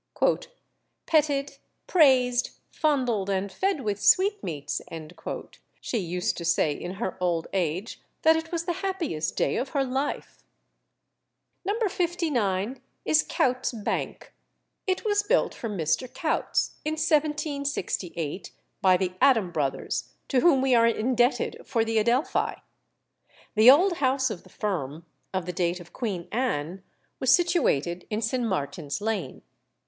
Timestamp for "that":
8.23-8.35